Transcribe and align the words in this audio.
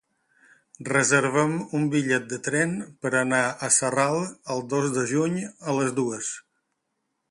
Reserva'm 0.87 1.53
un 1.81 1.85
bitllet 1.91 2.25
de 2.33 2.41
tren 2.49 2.75
per 3.05 3.13
anar 3.21 3.45
a 3.51 3.71
Sarral 3.79 4.21
el 4.57 4.67
dos 4.75 4.93
de 5.01 5.09
juny 5.17 5.41
a 5.51 5.81
les 5.81 5.99
dues. 6.05 6.37